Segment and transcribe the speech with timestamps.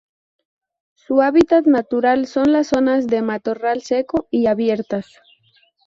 [0.95, 5.19] Su hábitat natural son las zonas de matorral seco y abiertas.